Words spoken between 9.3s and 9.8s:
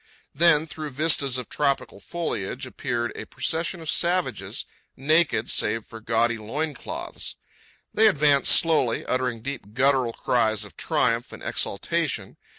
deep